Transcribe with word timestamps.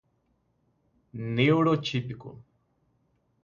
neuroatípico 1.35 2.31